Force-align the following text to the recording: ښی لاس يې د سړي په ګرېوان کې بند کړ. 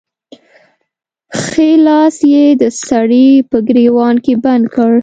ښی 1.41 1.69
لاس 1.85 2.15
يې 2.33 2.45
د 2.61 2.63
سړي 2.87 3.29
په 3.49 3.57
ګرېوان 3.67 4.15
کې 4.25 4.33
بند 4.43 4.65
کړ. 4.75 4.93